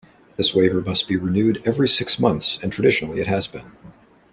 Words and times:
This 0.35 0.55
waiver 0.55 0.81
must 0.81 1.07
be 1.07 1.15
renewed 1.15 1.61
every 1.63 1.87
six 1.87 2.17
months 2.19 2.57
and 2.63 2.73
traditionally 2.73 3.21
it 3.21 3.27
has 3.27 3.45
been. 3.45 3.73